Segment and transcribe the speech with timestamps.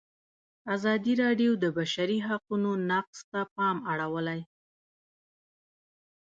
[0.75, 4.41] ازادي راډیو د د بشري حقونو نقض ته پام اړولی.